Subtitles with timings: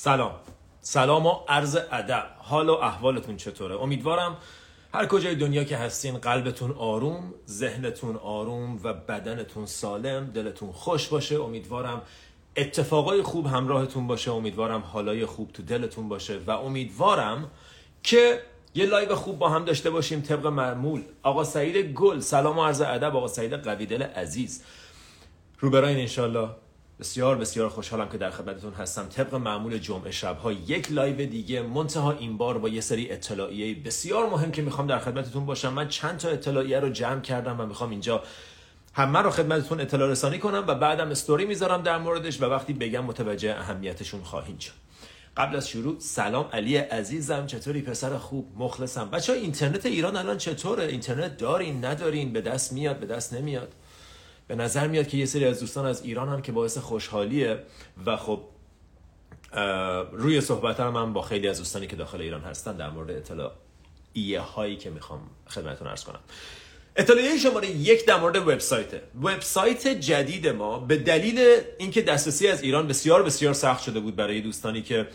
[0.00, 0.32] سلام.
[0.80, 2.26] سلام و عرض ادب.
[2.38, 4.36] حال و احوالتون چطوره؟ امیدوارم
[4.94, 11.42] هر کجای دنیا که هستین قلبتون آروم ذهنتون آروم و بدنتون سالم دلتون خوش باشه.
[11.42, 12.02] امیدوارم
[12.56, 14.30] اتفاقای خوب همراهتون باشه.
[14.30, 17.50] امیدوارم حالای خوب تو دلتون باشه و امیدوارم
[18.02, 18.42] که
[18.74, 20.20] یه live خوب با هم داشته باشیم.
[20.20, 21.02] طبق معمول.
[21.22, 22.20] آقا سعید گل.
[22.20, 23.16] سلام و عرض ادب.
[23.16, 24.62] آقا سعید قویدل عزیز.
[25.60, 26.48] روبراین انشالله
[27.00, 29.06] بسیار بسیار خوشحالم که در خدمتتون هستم.
[29.08, 34.30] طبق معمول جمعه شبها یک live دیگه منتها این بار با یه سری اطلاعیه بسیار
[34.30, 35.72] مهم که می‌خوام در خدمتتون باشم.
[35.72, 38.22] من چند تا اطلاعیه رو جمع کردم و می‌خوام اینجا
[38.94, 43.04] همه رو خدمتتون اطلاع رسانی کنم و بعدم استوری می‌ذارم در موردش و وقتی بگم
[43.04, 44.72] متوجه اهمیتشون خواهید شد.
[45.36, 47.46] قبل از شروع سلام علی عزیزم.
[47.46, 49.10] چطوری پسر خوب؟ مخلصم.
[49.10, 53.74] بچه‌ها اینترنت ایران الان چطوره؟ اینترنت دارین ندارین؟ به دست میاد به دست نمیاد؟
[54.48, 57.58] به نظر میاد که یه سری از دوستان از ایران هم که باعث خوشحالیه
[58.06, 58.40] و خب
[60.12, 63.52] روی صحبت هم, من با خیلی از دوستانی که داخل ایران هستن در مورد اطلاع
[64.12, 66.20] ایه هایی که می‌خوام خدمتتون ارز کنم.
[66.96, 68.86] اطلاعیه شماره یک در مورد وبسایت
[69.22, 74.40] وبسایت جدید ما به دلیل اینکه دسترسی از ایران بسیار بسیار سخت شده بود برای
[74.40, 75.06] دوستانی که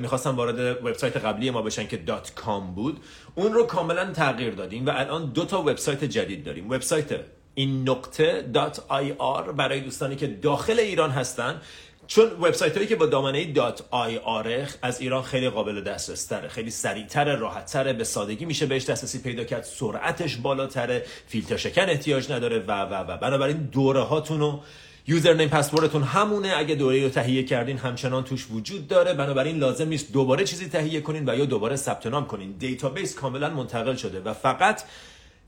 [0.00, 3.00] می‌خواستن وارد وبسایت قبلی ما بشن که دات کام بود
[3.34, 6.70] اون رو کاملا تغییر دادیم و الان دو تا وبسایت جدید داریم.
[6.70, 7.20] وبسایت
[7.58, 8.44] این نقطه
[8.90, 11.60] .ir برای دوستانی که داخل ایران هستن.
[12.06, 17.36] چون وبسایت هایی که با دامنه .ir از ایران خیلی قابل دسترس تره خیلی سریعتر
[17.36, 19.62] راحت تره به سادگی میشه بهش دسترسی پیدا کرد.
[19.62, 23.16] سرعتش بالاتره فیلتر شکن احتیاج نداره و و و.
[23.16, 24.60] بنابراین دوره هاتون رو
[25.06, 26.52] username password تون همونه.
[26.56, 29.14] اگه دوره رو تهیه کردین همچنان توش وجود داره.
[29.14, 32.52] بنابراین لازم نیست دوباره چیزی تهیه کنین و یا دوباره ثبت نام کنین.
[32.52, 34.82] database کاملا منتقل شده و فقط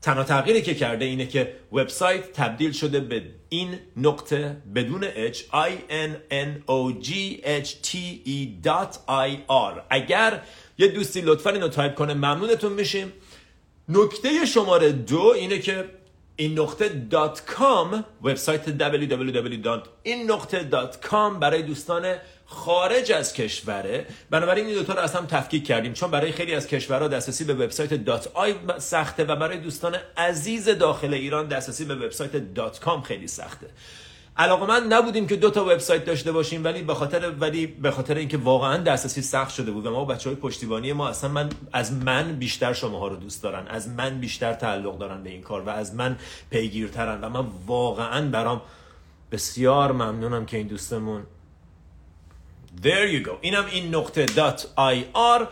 [0.01, 5.71] تنها تغییری که کرده اینه که وبسایت تبدیل شده به این نقطه بدون h i
[5.89, 7.09] n n o g
[7.63, 8.67] h t e
[9.07, 9.81] i r.
[9.89, 10.41] اگر
[10.77, 13.13] یه دوستی لطفا اینو تایپ کنه ممنونتون میشیم.
[13.89, 15.85] نکته شماره دو اینه که
[16.35, 16.89] این نقطه
[17.45, 20.31] com وبسایت www.این
[21.39, 22.15] برای دوستان
[22.49, 24.05] خارج از کشوره.
[24.29, 25.93] بنابراین این دوتا رو از هم تفکیک کردیم.
[25.93, 30.69] چون برای خیلی از کشورها دسترسی به وبسایت dot IR سخته و برای دوستان عزیز
[30.69, 33.67] داخل ایران دسترسی به وبسایت dot com خیلی سخته.
[34.37, 38.15] علاقه من نبودیم که دو تا وبسایت داشته باشیم ولی به خاطر ولی به خاطر
[38.15, 41.93] اینکه واقعا دسترسی سخت شده بود و ما بچه های پشتیبانی ما اصلا من از
[41.93, 43.67] من بیشتر شماها رو دوست دارن.
[43.67, 46.17] از من بیشتر تعلق دارن به این کار و از من
[46.49, 48.61] پیگیرترن و من واقعا برام
[49.31, 51.23] بسیار ممنونم که این دوستمون
[52.77, 53.31] There you go.
[53.41, 55.47] اینم این نقطه دات آی آر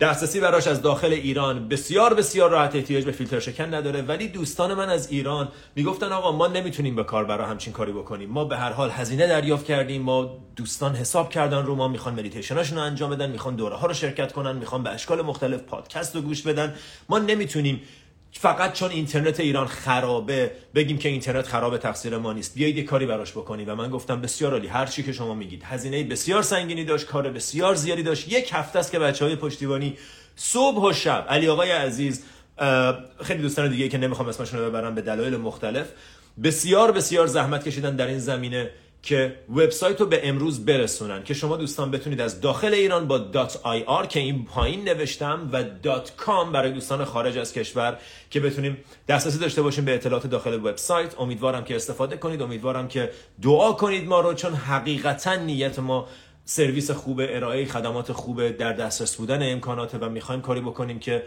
[0.00, 4.02] دسترسی براش از داخل ایران بسیار بسیار راحت احتیاج به فیلتر شکن نداره.
[4.02, 8.30] ولی دوستان من از ایران می‌گفتن آقا ما نمی‌تونیم به کار برای همچین کاری بکنیم.
[8.30, 10.02] ما به هر حال هزینه دریافت کردیم.
[10.02, 13.94] ما دوستان حساب کردن رو ما می‌خوان مدیتیشناشون رو انجام بدن می‌خوان دوره ها رو
[13.94, 16.74] شرکت کنن می‌خوان به اشکال مختلف پادکست رو گوش بدن.
[17.08, 17.82] ما نمی‌تونیم
[18.32, 22.54] فقط چون اینترنت ایران خرابه بگیم که اینترنت خرابه تقصیر ما نیست.
[22.54, 23.68] بیایید یه کاری براش بکنیم.
[23.68, 24.66] و من گفتم بسیار عالی.
[24.66, 25.62] هر چی که شما میگید.
[25.64, 28.32] هزینه بسیار سنگینی داشت کار بسیار زیادی داشت.
[28.32, 29.96] یک هفته است که بچه های پشتیبانی
[30.36, 31.26] صبح و شب.
[31.28, 32.22] علی آقای عزیز
[33.22, 35.86] خیلی دوستان دیگه که نمی‌خوام اسمشون رو ببرم به دلایل مختلف.
[36.42, 38.70] بسیار بسیار زحمت کشیدن در این زمینه.
[39.02, 41.22] که وبسایت رو به امروز برسونن.
[41.22, 45.64] که شما دوستان بتونید از داخل ایران با .ir که این پایین نوشتم و
[46.18, 47.98] .com برای دوستان خارج از کشور
[48.30, 48.76] که بتونیم
[49.08, 51.20] دسترسی داشته باشیم به اطلاعات داخل وبسایت.
[51.20, 52.42] امیدوارم که استفاده کنید.
[52.42, 53.10] امیدوارم که
[53.42, 56.08] دعا کنید ما رو چون حقیقتا نیت ما
[56.54, 61.22] سرویس خوب ارائه خدمات خوب در دسترس بودن امکانات و می‌خوایم کاری بکنیم که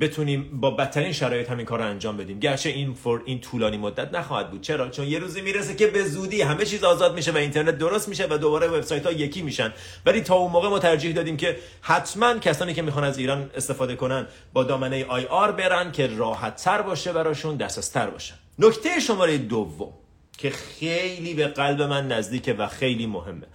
[0.00, 2.40] بتونیم با بدترین شرایط همین کار رو انجام بدیم.
[2.40, 4.60] گرچه این فور این طولانی مدت نخواهد بود.
[4.60, 8.08] چرا؟ چون یه روزی می‌رسه که به زودی همه چیز آزاد میشه و اینترنت درست
[8.08, 9.72] میشه و دوباره وبسایت ها یکی میشن.
[10.06, 13.96] ولی تا اون موقع ما ترجیح دادیم که حتما کسانی که می‌خوان از ایران استفاده
[13.96, 18.34] کنن با دامنه آی آر برن که راحت تر باشه براشون دسترس باشه.
[18.58, 19.92] نکته شماره دوم
[20.38, 23.46] که خیلی به قلب من نزدیکه و خیلی مهمه.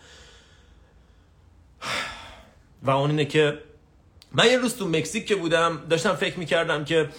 [2.83, 3.60] و اون اینه که
[4.33, 7.10] من یه روز تو مکزیک که بودم داشتم فکر می‌کردم که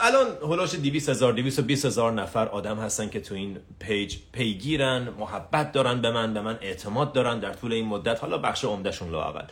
[0.00, 5.72] الان هلاش 200 هزار 220 هزار نفر آدم هستن که تو این page پیگیرن محبت
[5.72, 8.20] دارن به من به من اعتماد دارن در طول این مدت.
[8.20, 9.44] حالا بخش عمدهشون اول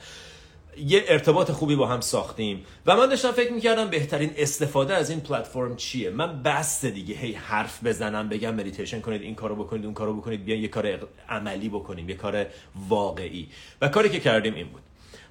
[0.78, 2.66] یه ارتباط خوبی با هم ساختیم.
[2.86, 7.14] و من داشتم فکر می‌کردم بهترین استفاده از این پلتفرم چیه؟ من بس دیگه.
[7.14, 10.44] هی حرف بزنم بگم مدیتیشن کنید این کارو بکنید اون کارو بکنید.
[10.44, 12.46] بیاین یه کار عملی بکنیم یه کار
[12.88, 13.48] واقعی.
[13.80, 14.82] و کاری که کردیم این بود.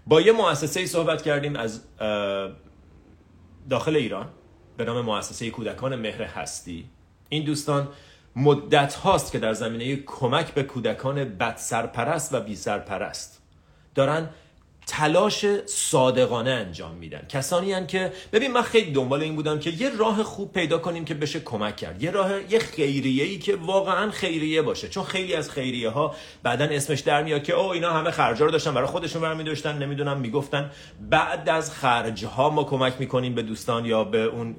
[0.07, 1.81] با یه مؤسسه صحبت کردیم از
[3.69, 4.29] داخل ایران.
[4.77, 6.85] به نام مؤسسه کودکان مهر هستی.
[7.29, 7.87] این دوستان
[8.35, 13.41] مدت هاست که در زمینه کمک به کودکان بد سرپرست و بی سرپرست
[13.95, 14.29] دارن
[14.87, 17.21] تلاش صادقانه انجام میدن.
[17.29, 21.05] کسانی هن که ببین من خیلی دنبال این بودم که یه راه خوب پیدا کنیم
[21.05, 22.03] که بشه کمک کرد.
[22.03, 24.89] یه راه یه خیریه ای که واقعا خیریه باشه.
[24.89, 28.51] چون خیلی از خیریه ها بعدا اسمش در میاد که او اینا همه خرجا رو
[28.51, 30.71] داشتن برای خودشون برمی داشتن نمی‌دونم می‌گفتن.
[31.09, 34.55] بعد از خرج ها ما کمک می‌کنیم به دوستان یا به اون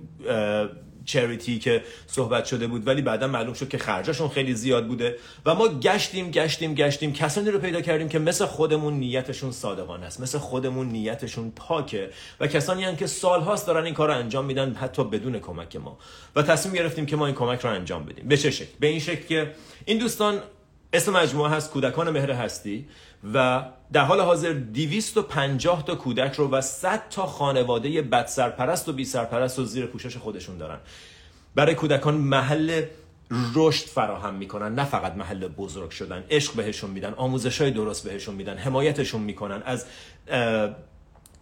[1.04, 5.16] چریتی که صحبت شده بود ولی بعدا معلوم شد که خرجاشون خیلی زیاد بوده
[5.46, 7.12] و ما گشتیم گشتیم گشتیم.
[7.12, 12.10] کسانی رو پیدا کردیم که مثل خودمون نیتشون صادقانه است مثل خودمون نیتشون پاکه
[12.40, 15.98] و کسانی هم که سالهاست دارن این کار رو انجام میدن حتی بدون کمک ما.
[16.36, 18.28] و تصمیم گرفتیم که ما این کمک رو انجام بدیم.
[18.28, 19.50] به چه شکل؟ به این شکل که
[19.84, 20.40] این دوستان
[20.92, 22.88] اسم مجموعه هست کودکان مهر هستی.
[23.34, 28.92] و در حال حاضر 250 تا کودک رو و 100 تا خانواده بد سرپرست و
[28.92, 30.78] بی سرپرست و زیر پوشش خودشون دارن.
[31.54, 32.82] برای کودکان محل
[33.54, 36.24] رشد فراهم می‌کنن نه فقط محل بزرگ شدن.
[36.30, 39.62] عشق بهشون میدن آموزش های درست بهشون میدن حمایتشون می‌کنن.
[39.64, 39.86] از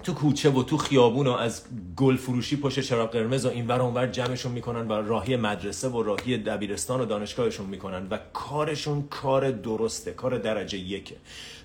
[0.02, 1.62] تو کوچه و تو خیابون و از
[1.96, 6.02] گل فروشی پشت چراغ قرمز و این ور اونور جمعشون می‌کنن و راهی مدرسه و
[6.02, 11.16] راهی دبیرستان و دانشگاهشون می‌کنن و کارشون کار درسته کار درجه یکه.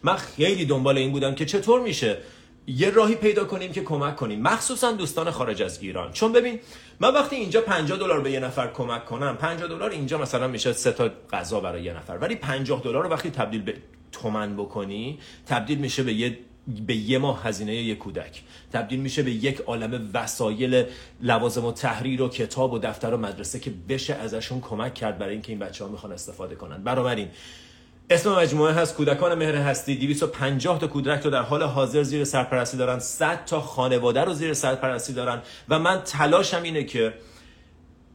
[0.04, 2.18] من خیلی دنبال این بودم که چطور میشه
[2.68, 4.42] یه راهی پیدا کنیم که کمک کنیم.
[4.42, 6.12] مخصوصا دوستان خارج از ایران.
[6.12, 6.60] چون ببین
[7.00, 10.74] من وقتی اینجا 50 دلار به یه نفر کمک کنم 50 دلار اینجا مثلا میشه
[10.74, 12.18] سه تا غذا برای یه نفر.
[12.18, 13.74] ولی 50 دلار رو وقتی تبدیل به
[14.12, 16.38] تومن بکنی تبدیل میشه به یه
[16.88, 18.42] به یه ماه هزینه یک کودک.
[18.74, 20.86] تبدیل میشه به یک عالم وسایل
[21.22, 25.34] لوازم و تحریر و کتاب و دفتر و مدرسه که بشه ازشون کمک کرد برای
[25.34, 26.84] اینکه این بچه ها می‌خوان استفاده کنن.
[26.84, 27.28] بنابراین
[28.10, 29.96] اسم مجموعه هست کودکان مهر هستی.
[29.96, 33.00] 250 تا کودک رو در حال حاضر زیر سرپرستی دارن.
[33.00, 35.42] 100 تا خانواده رو زیر سرپرستی دارن.
[35.70, 37.14] و من تلاشم اینه که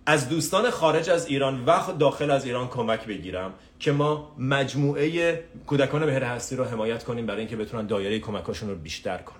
[0.06, 3.54] از دوستان خارج از ایران و داخل از ایران کمک بگیرم.
[3.82, 8.74] که ما مجموعه کودکان مهر هستی رو حمایت کنیم برای اینکه بتونن دایره کمکاشون رو
[8.74, 9.38] بیشتر کنن.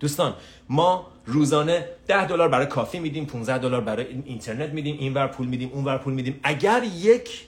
[0.00, 0.34] دوستان
[0.68, 5.70] ما روزانه 10 دلار برای کافی میدیم 15 دلار برای اینترنت میدیم اینور پول میدیم
[5.72, 6.40] اونور پول میدیم.
[6.42, 7.46] اگر یک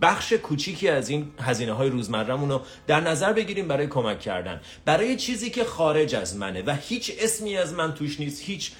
[0.00, 4.60] بخش کوچیکی از این هزینه های روزمرهمون رو در نظر بگیریم برای کمک کردن.
[4.84, 8.72] برای چیزی که خارج از منه و هیچ اسمی از من توش نیست هیچ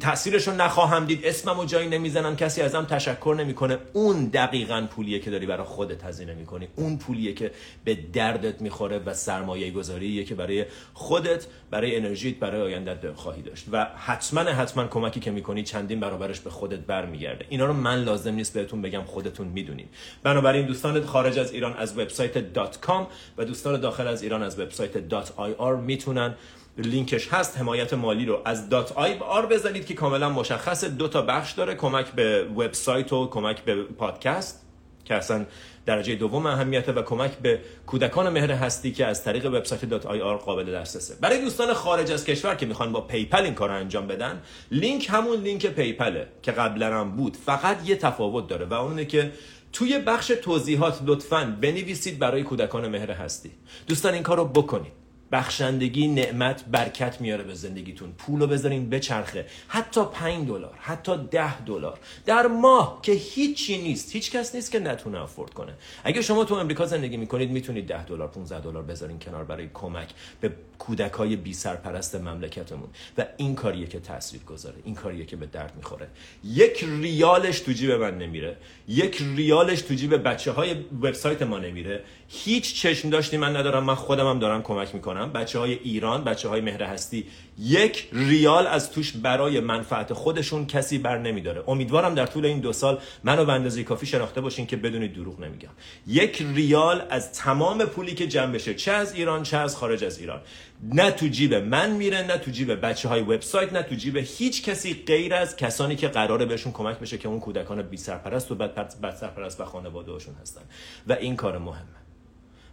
[0.00, 1.26] تاثیرش رو نخواهم دید.
[1.26, 3.78] اسمم و جایی نمی‌زنم کسی ازم تشکر نمی‌کنه.
[3.92, 6.68] اون دقیقا پولیه که داری برای خودت هزینه می‌کنی.
[6.76, 7.50] اون پولیه که
[7.84, 13.66] به دردت می‌خوره و سرمایه گذاریه که برای خودت برای انرژیت برای آیندت خواهی داشت.
[13.72, 17.46] و حتما حتما کمکی که می‌کنی چندین برابرش به خودت برمیگرده.
[17.48, 19.02] اینا رو من لازم نیست بهتون بگم.
[19.02, 19.86] خودتون می‌دونین.
[20.22, 23.06] بنابراین دوستان خارج از ایران از وبسایت .com
[23.38, 25.08] و دوستان داخل از ایران از وبسایت
[25.38, 26.34] .ir می‌تونن
[26.78, 30.84] لینکش هست حمایت مالی رو از dot IR بزنید که کاملا مشخص.
[30.84, 34.66] دو تا بخش داره کمک به وبسایت و کمک به پادکست
[35.04, 35.46] که اصلا
[35.86, 40.36] درجه دوم اهمیته و کمک به کودکان مهر هستی که از طریق وبسایت dot IR
[40.36, 41.14] قابل دسترسه.
[41.20, 45.40] برای دوستان خارج از کشور که می‌خوان با PayPal این کار انجام بدن لینک همون
[45.40, 47.36] لینک PayPal ه که قبلا هم بود.
[47.46, 49.32] فقط یه تفاوت داره و اونه که
[49.72, 53.50] توی بخش توضیحات لطفا بنویسید برای کودکان مهر هستی.
[53.86, 55.01] دوستان این کار رو بکنید.
[55.32, 58.12] بخشندگی نعمت برکت میاره به زندگیتون.
[58.12, 59.46] پول رو بذارین بچرخه.
[59.68, 61.98] حتی 5 دلار حتی 10 دلار.
[62.26, 65.72] در ماه که هیچی نیست هیچ کس نیست که نتونه افورد کنه.
[66.04, 70.08] اگه شما تو امریکا زندگی می‌کنید می‌تونید 10 دلار 15 دلار بذارین کنار برای کمک
[70.40, 72.88] به کودک های بی سرپرست مملکتمون.
[73.18, 74.76] و این کاریه که تاثیر گذاره.
[74.84, 76.08] این کاریه که به درد می‌خوره.
[76.44, 78.56] یک ریالش تو جیب من نمیره.
[78.88, 82.04] یک ریالش تو جیب بچه های وبسایت ما نمیره.
[82.34, 85.32] هیچ چشم داشتی من ندارم من خودم هم دارم کمک می‌کنم.
[85.32, 87.26] بچه های ایران بچه های مهر هستی
[87.58, 91.64] یک ریال از توش برای منفعت خودشون کسی بر نمیداره.
[91.68, 95.40] امیدوارم در طول این دو سال منو به اندازه کافی شناخته باشین که بدونید دروغ
[95.40, 95.68] نمیگم.
[96.06, 100.18] یک ریال از تمام پولی که جمع بشه چه از ایران چه از خارج از
[100.18, 100.40] ایران.
[100.82, 104.62] نه تو جیب من میره نه تو جیب بچه های وبسایت نه تو جیب هیچ
[104.62, 108.54] کسی غیر از کسانی که قراره بهشون کمک بشه که اون کودکان بی سرپرست و
[108.54, 110.62] بد سرپرست و خانواده هاشون هستن.
[111.06, 112.01] و این کار مهمه.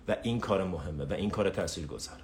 [0.10, 2.22] و این کار مهمه و این کار تاثیرگذاره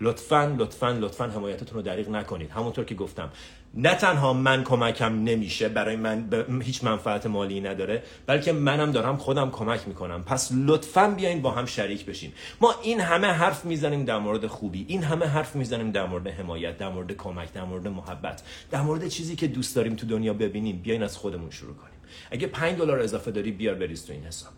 [0.00, 2.50] لطفا لطفا لطفا حمایتتون رو دریغ نکنید.
[2.50, 3.30] همونطور که گفتم
[3.74, 6.28] نه تنها من کمکم نمیشه برای من
[6.62, 10.24] هیچ منفعت مالی نداره بلکه منم دارم خودم کمک می‌کنم.
[10.24, 12.32] پس لطفا بیاین با هم شریک بشین.
[12.60, 16.78] ما این همه حرف می‌زنیم در مورد خوبی این همه حرف می‌زنیم در مورد حمایت
[16.78, 20.76] در مورد کمک در مورد محبت در مورد چیزی که دوست داریم تو دنیا ببینیم.
[20.82, 22.00] بیاین از خودمون شروع کنیم.
[22.30, 24.52] اگه 5 دلار اضافه داری بیار بریز تو این حساب.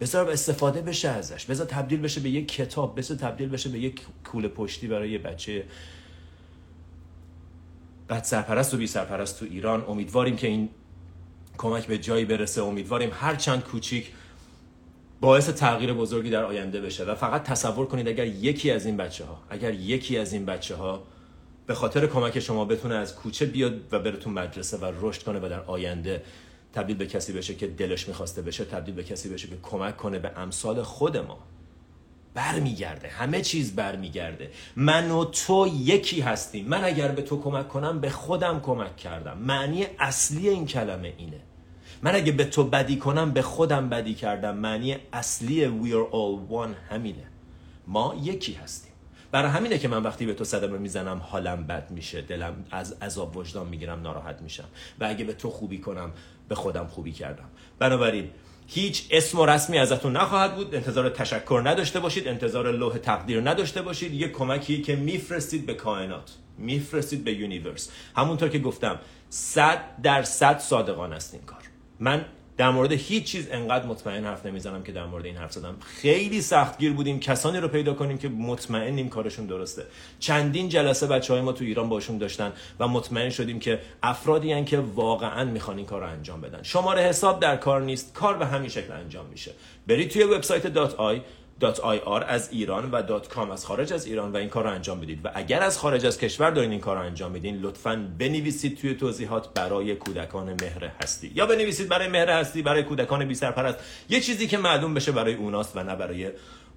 [0.00, 1.44] بذار استفاده بشه ازش.
[1.44, 2.98] بذار تبدیل بشه به یک کتاب.
[2.98, 5.64] بذار تبدیل بشه به یک کوله پشتی برای یه بچه.
[8.08, 9.84] بعد سرپرست و بی سرپرست تو ایران.
[9.88, 10.68] امیدواریم که این
[11.58, 12.62] کمک به جایی برسه.
[12.62, 14.12] امیدواریم هر چند کوچیک
[15.20, 17.04] باعث تغییر بزرگی در آینده بشه.
[17.04, 20.76] و فقط تصور کنید اگر یکی از این بچه ها اگر یکی از این بچه
[20.76, 21.02] ها
[21.66, 25.38] به خاطر کمک شما بتونه از کوچه بیاد و بره تو مدرسه و رشد کنه
[25.38, 26.22] و در آینده
[26.72, 30.18] تبدیل به کسی بشه که دلش می‌خواسته بشه تبدیل به کسی بشه که کمک کنه
[30.18, 31.38] به امثال خود ما.
[32.34, 34.50] برمیگرده همه چیز برمیگرده.
[34.76, 36.66] من و تو یکی هستیم.
[36.68, 39.38] من اگر به تو کمک کنم به خودم کمک کردم.
[39.38, 41.40] معنی اصلی این کلمه اینه.
[42.02, 44.56] من اگه به تو بدی کنم به خودم بدی کردم.
[44.56, 47.26] معنی اصلی we are all one همینه.
[47.86, 48.92] ما یکی هستیم.
[49.32, 52.22] برای همینه که من وقتی به تو صدمه می‌زنم حالم بد میشه.
[52.22, 54.68] دلم از عذاب وجدان می‌گیرم ناراحت میشم.
[55.00, 56.12] و اگه به تو خوبی کنم
[56.50, 57.44] به خودم خوبی کردم.
[57.78, 58.30] بنابراین
[58.66, 60.74] هیچ اسم و رسمی ازتون نخواهد بود.
[60.74, 62.28] انتظار تشکر نداشته باشید.
[62.28, 64.14] انتظار لوح تقدیر نداشته باشید.
[64.14, 66.30] یه کمکی که میفرستید به کائنات.
[66.58, 67.90] میفرستید به universe.
[68.16, 71.62] همونطور که گفتم صد در صد صادقانه است این کار.
[72.00, 72.24] من
[72.60, 75.76] در مورد هیچ چیز انقدر مطمئن حرف نمی‌زنم که در مورد این حرف زدم.
[75.80, 79.82] خیلی سختگیر بودیم کسانی رو پیدا کنیم که مطمئنیم کارشون درسته.
[80.18, 84.64] چندین جلسه بچه های ما تو ایران باشون داشتن و مطمئن شدیم که افرادی هن
[84.64, 86.62] که واقعا می‌خوان این کار رو انجام بدن.
[86.62, 89.52] شماره حساب در کار نیست کار به همین شکل انجام میشه.
[89.86, 91.20] برید توی وبسایت دات آی
[91.60, 95.20] .ir از ایران و .com از خارج از ایران و این کار رو انجام بدید
[95.24, 98.94] و اگر از خارج از کشور دارین این کار رو انجام میدین لطفا بنویسید توی
[98.94, 101.32] توضیحات برای کودکان مهر هستی.
[101.34, 103.78] یا بنویسید برای مهر هستی برای کودکان بی سرپرست.
[104.08, 106.30] یه چیزی که معلوم بشه برای اوناست و نه برای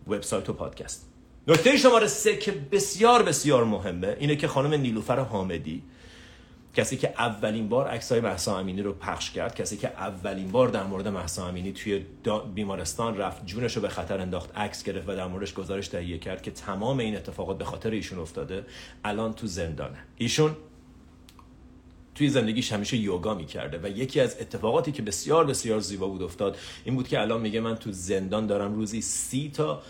[0.07, 1.09] وبسایت و پادکست.
[1.47, 5.83] نکته شماره سه که بسیار بسیار مهمه اینه که خانم نیلوفر حامدی
[6.73, 10.83] کسی که اولین بار عکسای مهسا امینی رو پخش کرد کسی که اولین بار در
[10.83, 12.05] مورد مهسا امینی توی
[12.55, 16.41] بیمارستان رفت جونش رو به خطر انداخت عکس گرفت و در موردش گزارش تهیه کرد
[16.41, 18.65] که تمام این اتفاقات به خاطر ایشون افتاده
[19.03, 19.97] الان تو زندانه.
[20.17, 20.55] ایشون
[22.15, 26.57] توی زندگیش همیشه یوگا می‌کرده و یکی از اتفاقاتی که بسیار بسیار زیبا بود افتاد
[26.85, 29.81] این بود که الان میگه من تو زندان دارم روزی سی تا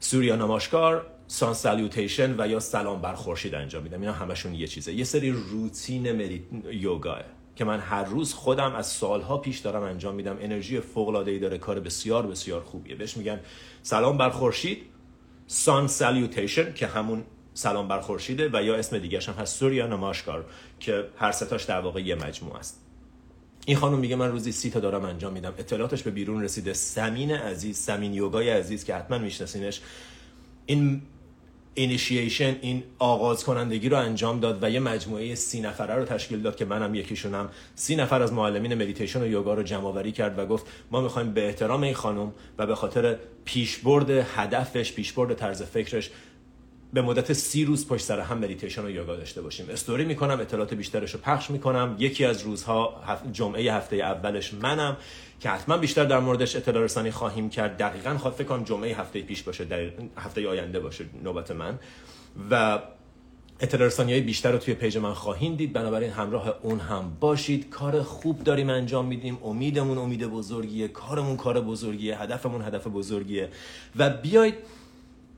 [0.00, 4.00] سوریا نماشکار سان سالیوتیشن و یا سلام بر خورشید انجام میدم.
[4.00, 4.92] اینا همشون یه چیزه.
[4.92, 6.46] یه سری روتین مدی...
[6.70, 7.20] یوگاه
[7.56, 10.36] که من هر روز خودم از سالها پیش دارم انجام میدم.
[10.40, 12.96] انرژی فوق العاده ای داره کار بسیار بسیار خوبیه.
[12.96, 13.40] بهش میگن
[13.82, 14.82] سلام بر خورشید
[15.46, 20.44] سان سالیوتیشن که همون سلام بر خورشیده و یا اسم دیگه هم هست سوریا نماشکار
[20.80, 22.82] که هر ستاش در واقع یه مجموعه است.
[23.66, 25.54] این خانم میگه من روزی سی تا دارم انجام میدم.
[25.58, 26.72] اطلاعاتش به بیرون رسیده.
[26.72, 29.80] سمین عزیز سمین یوگای عزیز که حتما میشناسینش
[30.66, 31.02] این
[31.78, 36.56] اینیشیشن این آغاز کنندگی رو انجام داد و یه مجموعه سی نفره رو تشکیل داد
[36.56, 40.66] که منم یکیشونم سی نفر از معلمین مدیتیشن و یوگا رو جمع کرد و گفت
[40.90, 46.10] ما می‌خوایم به احترام این خانم و به خاطر پیشبرد هدفش پیشبرد طرز فکرش
[46.96, 49.66] به مدت سی روز پشت سر هم مدیتیشن و یوگا داشته باشیم.
[49.70, 51.96] استوری می‌کنم اطلاعات بیشترش رو پخش می‌کنم.
[51.98, 54.96] یکی از روزها جمعه هفته اولش منم
[55.40, 57.76] که حتما بیشتر در موردش اطلاع رسانی خواهیم کرد.
[57.76, 61.78] دقیقا خواهد فکر کنم جمعه هفته پیش باشه در هفته آینده باشه نوبت من.
[62.50, 62.78] و
[63.60, 65.72] اطلاع رسانی های بیشتر رو توی پیج من خواهیم دید.
[65.72, 67.70] بنابراین همراه اون هم باشید.
[67.70, 69.38] کار خوب داریم انجام میدیم.
[69.44, 70.88] امیدمون امید بزرگیه.
[70.88, 72.22] کارمون کار بزرگیه.
[72.22, 73.48] هدفمون هدف بزرگیه.
[73.96, 74.54] و بیاید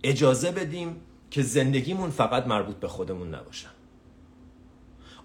[0.03, 0.97] اجازه بدیم
[1.31, 3.67] که زندگیمون فقط مربوط به خودمون نباشه.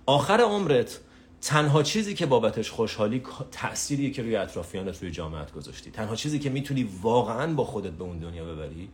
[0.06, 1.00] آخر عمرت
[1.42, 5.92] تنها چیزی که بابتش خوشحالی تأثیریه که روی اطرافیانت روی جامعت گذاشتی.
[5.92, 8.90] تنها چیزی که می‌تونی واقعا با خودت به اون دنیا ببری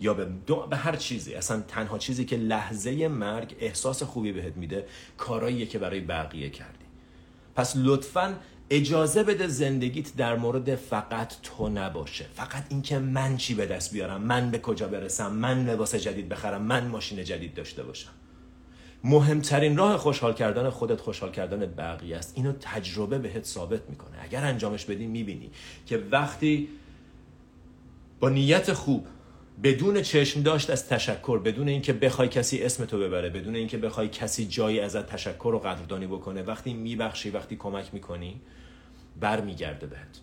[0.00, 0.28] یا به,
[0.70, 1.34] به هر چیزی.
[1.34, 4.86] اصلا تنها چیزی که لحظه مرگ احساس خوبی بهت میده
[5.16, 6.84] کاراییه که برای بقیه کردی.
[7.54, 8.34] پس لطفا
[8.70, 12.26] اجازه بده زندگیت در مورد فقط تو نباشه.
[12.34, 16.62] فقط اینکه من چی به دست بیارم؟ من به کجا برسم؟ من لباس جدید بخرم؟
[16.62, 18.10] من ماشین جدید داشته باشم؟
[19.04, 22.32] مهمترین راه خوشحال کردن خودت خوشحال کردن بقیه است.
[22.36, 24.16] اینو تجربه بهت ثابت می‌کنه.
[24.22, 25.50] اگر انجامش بدی می‌بینی
[25.86, 26.68] که وقتی
[28.20, 29.06] با نیت خوب
[29.62, 34.08] بدون چشم داشت از تشکر بدون اینکه بخوای کسی اسم تو ببره بدون اینکه بخوای
[34.08, 38.40] کسی جایی ازت تشکر و قدردانی بکنه وقتی میبخشی وقتی کمک می‌کنی
[39.20, 40.20] برمیگرده بهت.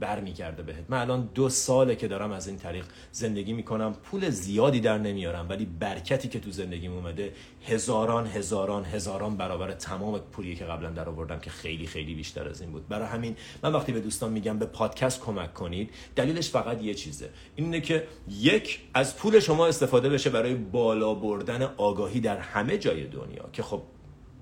[0.00, 0.84] برمیگرده بهت.
[0.88, 3.92] من الان دو ساله که دارم از این طریق زندگی می‌کنم.
[3.92, 7.32] پول زیادی در نمیارم ولی برکتی که تو زندگیم اومده
[7.66, 12.60] هزاران هزاران هزاران برابر تمام پولی که قبلا در آوردم که خیلی خیلی بیشتر از
[12.60, 12.88] این بود.
[12.88, 17.30] برای همین من وقتی به دوستان میگم به پادکست کمک کنید دلیلش فقط یه چیزه.
[17.56, 23.06] اینه که یک از پول شما استفاده بشه برای بالا بردن آگاهی در همه جای
[23.06, 23.82] دنیا که خب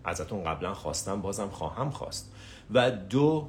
[0.05, 2.33] ازتون قبلا خواستم بازم خواهم خواست.
[2.75, 3.49] و دو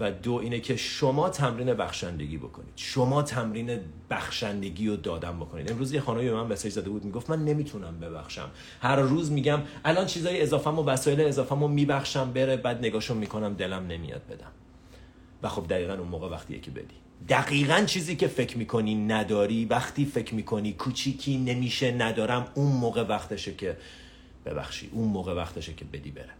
[0.00, 2.72] و دو اینه که شما تمرین بخشندگی بکنید.
[2.76, 5.72] شما تمرین بخشندگی رو دادم بکنید.
[5.72, 8.50] امروز یه خانمی به من مسیج زده بود می‌گفت من نمی‌تونم ببخشم.
[8.80, 13.54] هر روز میگم الان چیزای اضافه و وسایل اضافه رو میبخشم بره بعد نگاهشو می‌کنم
[13.54, 14.52] دلم نمیاد بدم.
[15.42, 16.94] و خب دقیقا اون موقع وقتیه که بدی.
[17.28, 23.54] دقیقا چیزی که فکر می‌کنی نداری وقتی فکر می‌کنی کوچیکی نمیشه ندارم اون موقع وقتشه
[23.54, 23.76] که
[24.46, 26.30] ببخشی اون موقع وقتشه که بدی بره.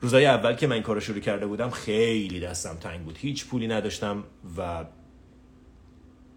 [0.00, 3.18] روزای اول که من این کار شروع کرده بودم خیلی دستم تنگ بود.
[3.18, 4.24] هیچ پولی نداشتم
[4.56, 4.84] و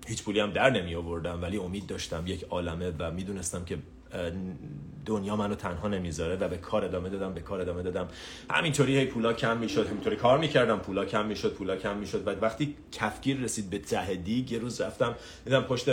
[0.08, 2.24] هیچ پولی هم در نمی آوردم ولی امید داشتم.
[2.28, 3.78] یک عالمه و می‌دونستم که
[5.06, 8.08] دنیا منو تنها نمی‌ذاره و به کار ادامه دادم به کار ادامه دادم.
[8.50, 12.28] همینطوری هی پولا کم می‌شد همینطوری کار می‌کردم پولا کم می‌شد پولا کم می‌شد.
[12.28, 15.16] و وقتی کفگیر رسید به ته دیگ یه روز رفتم
[15.46, 15.90] دیدم پشت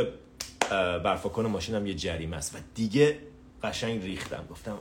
[1.04, 3.18] برفاکن ماشینم یه جریمه است و دیگه
[3.62, 4.44] قشنگ ریختم.
[4.50, 4.78] گفتم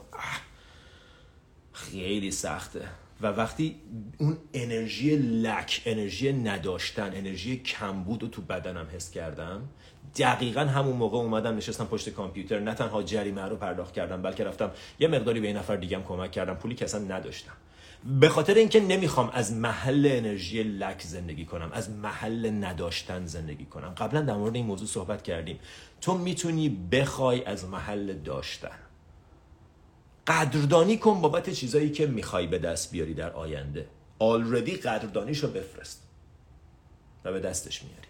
[1.80, 2.88] خیلی سخته.
[3.20, 3.76] و وقتی
[4.18, 9.68] اون انرژی لک انرژی نداشتن انرژی کمبود رو تو بدنم حس کردم
[10.16, 12.58] دقیقا همون موقع اومدم نشستم پشت کامپیوتر.
[12.58, 16.30] نه تنها جریمه رو پرداخت کردم بلکه رفتم یه مقداری به این نفر دیگم کمک
[16.30, 16.54] کردم.
[16.54, 17.52] پولی که اصلا نداشتم.
[18.20, 23.88] به خاطر اینکه نمی‌خوام از محل انرژی لک زندگی کنم از محل نداشتن زندگی کنم.
[23.88, 25.58] قبلا در مورد این موضوع صحبت کردیم.
[26.00, 28.78] تو می‌تونی بخوای از محل داشتن.
[30.26, 33.88] قدردانی کن بابت چیزایی که می‌خوای به دست بیاری در آینده.
[34.18, 36.02] آلردی قدردانیشو بفرست.
[37.24, 38.08] و به دستش میاری.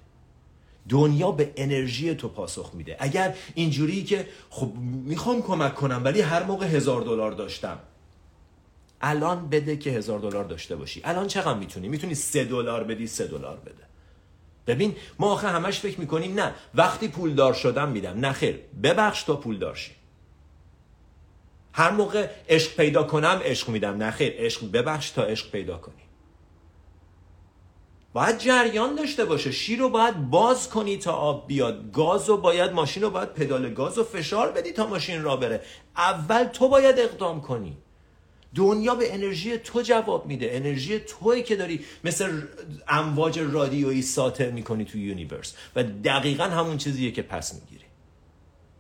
[0.89, 2.97] دنیا به انرژی تو پاسخ میده.
[2.99, 4.73] اگر اینجوری که خب
[5.05, 7.79] می‌خوام کمک کنم ولی هر موقع هزار دلار داشتم.
[9.01, 11.01] الان بده که هزار دلار داشته باشی.
[11.05, 13.85] الان چقدر می‌تونی؟ می‌تونی سه دلار بدی سه دلار بده.
[14.67, 18.21] ببین ما آخه همش فکر می‌کنیم نه وقتی پولدار شدم میدم.
[18.21, 19.93] نه خیر ببخش تا پول دارشی
[21.73, 23.97] هر موقع عشق پیدا کنم عشق میدم.
[23.97, 25.95] نه خیر عشق ببخش تا عشق پیدا کنی.
[28.13, 29.53] باید جریان داشته باشه.
[29.53, 31.93] شیر رو باید باز کنی تا آب بیاد.
[31.93, 35.61] گاز رو باید ماشین رو باید پدال گاز و فشار بدی تا ماشین را بره.
[35.97, 37.77] اول تو باید اقدام کنی.
[38.55, 40.51] دنیا به انرژی تو جواب میده.
[40.53, 42.43] انرژی توی که داری مثل
[42.89, 45.55] امواج رادیویی ساطع می‌کنی تو universe.
[45.77, 47.80] و دقیقا همون چیزیه که پس می‌گیری.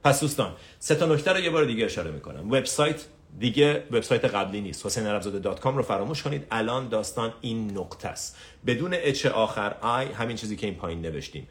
[0.04, 2.50] پس دوستان سه تا نکته رو یه بار دیگه اشاره می‌کنم.
[2.50, 3.04] وبسایت
[3.38, 4.86] دیگه وبسایت قبلی نیست.
[4.86, 5.06] حسین
[5.76, 6.46] رو فراموش کنید.
[6.50, 8.36] الان داستان این نقطه است.
[8.66, 11.48] بدون H آخر آی همین چیزی که این پایین نوشتیم.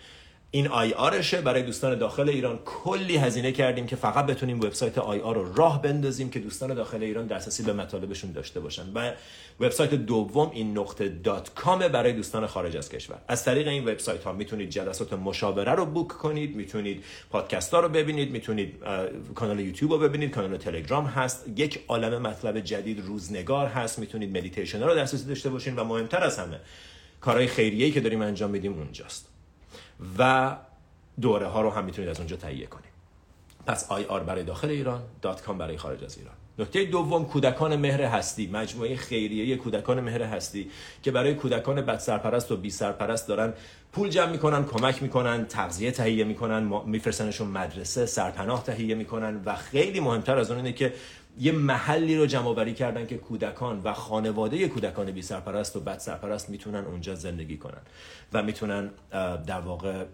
[0.51, 1.41] این IR شه.
[1.41, 6.29] برای دوستان داخل ایران کلی هزینه کردیم که فقط بتونیم وبسایت IR رو راه بندازیم
[6.29, 8.83] که دوستان داخل ایران دسترسی به مطالبشون داشته باشن.
[8.95, 9.11] و
[9.59, 13.17] وبسایت دوم این نقطه dot com برای دوستان خارج از کشور.
[13.27, 17.89] از طریق این وبسایت ها می‌تونید جلسات مشاوره رو book کنید می‌تونید پادکست ها رو
[17.89, 18.75] ببینید می‌تونید
[19.35, 21.45] کانال یوتیوب رو ببینید کانال تلگرام هست.
[21.55, 23.99] یک عالم مطلب جدید روزنگار هست.
[23.99, 26.59] می‌تونید مدیتیشن رو دسترسی داشته باشین و مهمتر از همه
[27.21, 29.28] کارهای خیریه که داریم انجام میدیم اونجاست.
[30.17, 30.55] و
[31.21, 32.89] دوره ها رو هم می‌تونید از اونجا تهیه کنید.
[33.65, 36.33] پس IR برای داخل ایران dot com برای خارج از ایران.
[36.59, 38.49] نکته دوم کودکان مهر هستی.
[38.53, 40.71] مجموعه خیریه کودکان مهر هستی
[41.03, 43.53] که برای کودکان بد سرپرست و بی سرپرست دارن
[43.91, 49.99] پول جمع می‌کنن کمک می‌کنن تغذیه تهیه می‌کنن میفرستنشون مدرسه سرپناه تهیه می‌کنن و خیلی
[49.99, 50.93] مهمتر از اون اینه که
[51.39, 55.99] یه محلی رو جمع آوری کردن که کودکان و خانواده کودکان بی سرپرست و بد
[55.99, 57.81] سرپرست می‌تونن اونجا زندگی کنن
[58.33, 58.91] و می‌تونن
[59.47, 60.05] در واقع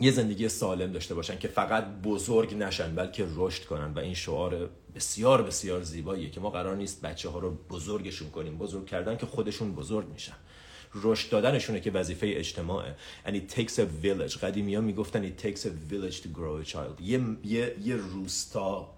[0.00, 4.70] یه زندگی سالم داشته باشن که فقط بزرگ نشن بلکه رشد کنن و این شعار
[4.94, 9.26] بسیار بسیار زیباییه که ما قرار نیست بچه ها رو بزرگشون کنیم بزرگ کردن که
[9.26, 10.36] خودشون بزرگ میشن.
[10.94, 12.94] رشد دادنشونه که وظیفه اجتماعه.
[13.26, 14.38] And it takes a village.
[14.38, 17.00] قدیمی ها می‌گفتن it takes a village to grow a child.
[17.02, 18.93] یه, یه, یه روستا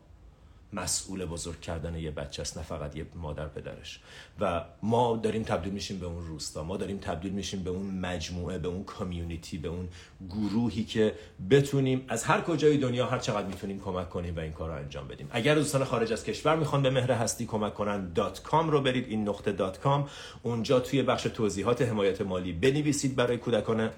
[0.73, 4.01] مسئول بزرگ کردن یه بچه است نه فقط یه مادر پدرش.
[4.41, 6.65] و ما داریم تبدیل میشیم به اون روستا.
[6.65, 9.89] ما داریم تبدیل میشیم به اون مجموعه به اون community به اون
[10.31, 11.15] گروهی که
[11.51, 15.09] بتونیم از هر کجای دنیا هر چقدر می‌تونیم کمک کنیم و این کار رو انجام
[15.09, 15.29] بدیم.
[15.31, 19.09] اگر دوستان خارج از کشور می‌خوان به مهر هستی کمک کنن dot com رو برید
[19.09, 20.09] این نقطه dot com.
[20.43, 23.91] اونجا توی بخش توضیحات حمایت مالی بنویسید برای کودکان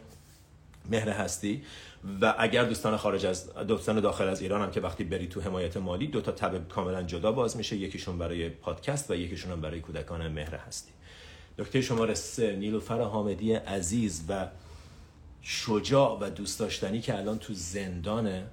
[0.88, 1.62] مهر هستی.
[2.20, 5.76] و اگر دوستان خارج از دوستان داخل از ایران هم که وقتی بری تو حمایت
[5.76, 7.76] مالی دو تا تب کاملا جدا باز میشه.
[7.76, 10.92] یکیشون برای پادکست و یکیشون هم برای کودکان مهر هستی.
[11.58, 14.48] نکته شماره سه نیلوفر حامدی عزیز و
[15.42, 18.46] شجاع و دوست داشتنی که الان تو زندانه.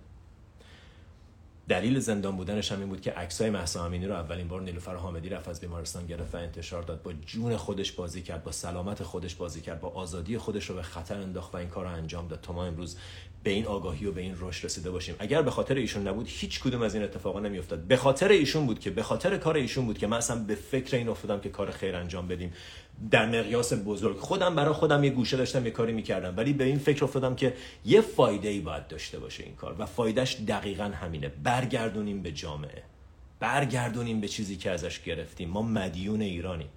[1.68, 5.30] دلیل زندان بودنش هم این بود که عکسای مهسا امینی رو اولین بار نیلوفر حامدی
[5.30, 7.04] رفت از بیمارستان گرفت و انتشار داد.
[7.04, 10.82] با جون خودش بازی کرد با سلامت خودش بازی کرد با آزادی خودش رو به
[10.82, 12.42] خطر انداخت و این کار رو انجام داد.
[12.42, 12.98] تا ما امروز
[13.46, 15.16] به این آگاهی و به این رشد رسیده باشیم.
[15.20, 17.80] اگر به خاطر ایشون نبود هیچ کدوم از این اتفاقا نمیافتاد.
[17.80, 20.98] به خاطر ایشون بود که به خاطر کار ایشون بود که من اصلا به فکر
[20.98, 22.54] این افتادم که کار خیر انجام بدیم.
[23.12, 26.38] در مقیاس بزرگ خودم برای خودم یه گوشه داشتم یه کاری می‌کردم.
[26.38, 27.54] ولی به این فکر افتادم که
[27.86, 29.76] یه فایده ای باید داشته باشه این کار.
[29.80, 31.32] و فایدهش دقیقا همینه.
[31.44, 32.84] برگردونیم به جامعه.
[33.40, 35.50] برگردونیم به چیزی که ازش گرفتیم.
[35.50, 36.70] ما مدیون ایرانیم.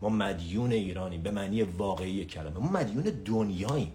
[0.00, 1.22] ما مدیون ایرانیم.
[1.22, 2.58] به معنی واقعی کلمه.
[2.58, 3.92] ما مدیون دنیاییم.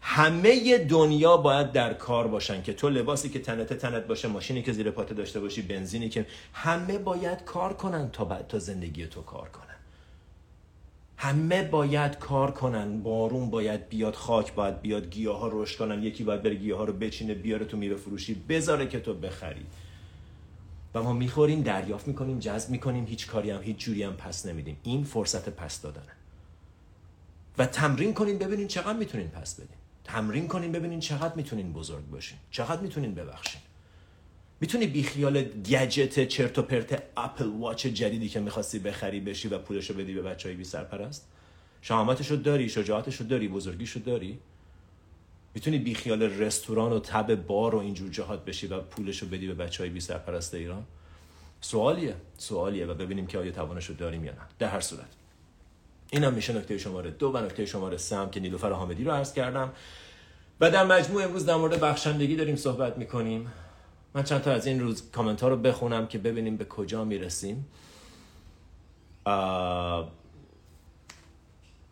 [0.00, 4.72] همه دنیا باید در کار باشن که تو لباسی که تنت تنت باشه ماشینی که
[4.72, 9.48] زیر پات داشته باشی بنزینی که همه باید کار کنن تا تا زندگی تو کار
[9.48, 9.64] کنن.
[11.16, 13.02] همه باید کار کنن.
[13.02, 16.02] بارون باید بیاد خاک باید بیاد گیاه ها رشد کنن.
[16.02, 19.66] یکی باید بره گیاه ها رو بچینه بیاره تو میوه فروشی بذاره که تو بخری.
[20.94, 24.76] و ما می‌خوریم دریافت می‌کنیم جذب می‌کنیم هیچ کاری هم هیچ جوری هم پس نمیدیم.
[24.82, 26.12] این فرصت پس دادنه.
[27.58, 29.79] و تمرین کنین ببینین چقدر می‌تونین پس بدین.
[30.12, 32.38] تمرین کنین ببینین چقدر می‌تونین بزرگ باشین.
[32.50, 33.60] چقدر می‌تونین ببخشین.
[34.60, 39.94] می‌تونی بیخیال گجت چرت و پرت اپل واچ جدیدی که می‌خواستی بخری بشی و پولشو
[39.94, 41.28] بدی به بچه های بی سرپرست؟
[41.82, 44.38] شهامتشو داری شجاعتشو داری بزرگیشو داری؟
[45.54, 49.82] می‌تونی بیخیال رستوران و تب بار و اینجور جهات بشی و پولشو بدی به بچه
[49.82, 50.84] های بی سرپرست ایران؟
[51.60, 55.19] سوالیه سوالیه و ببینیم که آیا توانشو داریم یا نه در هر صورت.
[56.12, 59.12] این هم میشه نکته شماره دو و نکته شماره سه هم که نیلوفر حامدی رو
[59.12, 59.72] عرض کردم.
[60.60, 63.52] و در مجموع امروز در مورد بخشندگی داریم صحبت می‌کنیم.
[64.14, 67.66] من چند تا از این روز کامنت ها رو بخونم که ببینیم به کجا می‌رسیم.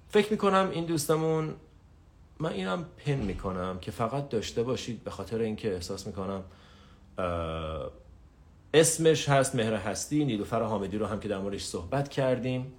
[0.09, 1.55] فکر می‌کنم این دوستمون
[2.41, 6.45] من اینم پن می‌کنم که فقط داشته باشید به خاطر اینکه احساس می‌کنم
[8.75, 12.73] اسمش هست مهر هستی نیلوفر حامدی رو هم که در موردش صحبت کردیم.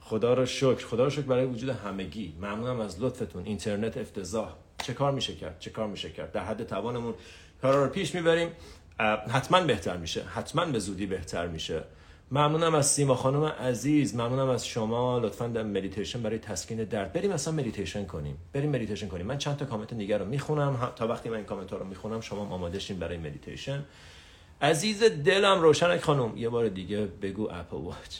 [0.00, 0.86] خدا رو شکر.
[0.86, 2.34] خدا رو شکر برای وجود همگی.
[2.38, 3.44] ممنونم از لطفتون.
[3.44, 4.52] اینترنت افتضاح.
[4.78, 7.14] چه کار میشه کرد؟ چه کار میشه کرد؟ در حد توانمون
[7.62, 8.48] کارا رو پیش می‌بریم.
[9.30, 10.22] حتما بهتر میشه.
[10.22, 11.84] حتما به زودی بهتر میشه.
[12.30, 15.18] ممنونم از سیما خانم عزیز ممنونم از شما.
[15.18, 17.12] لطفا در مدیتیشن برای تسکین درد.
[17.12, 18.38] بریم اصلا مدیتیشن کنیم.
[18.52, 19.26] بریم مدیتیشن کنیم.
[19.26, 20.92] من چند تا کامنت دیگر رو می‌خونم.
[20.96, 23.84] تا وقتی من این کامنت ها رو می‌خونم شما آماده شین برای مدیتیشن.
[24.62, 28.18] عزیز دلم روشنک خانم یه بار دیگه بگو Apple Watch.